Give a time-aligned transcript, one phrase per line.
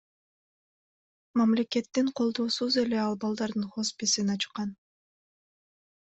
[1.41, 4.69] Мамлекеттин колдоосусуз эле ал балдардын хосписин ачкан.